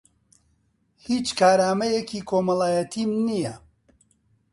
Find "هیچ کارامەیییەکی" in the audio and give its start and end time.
1.05-2.25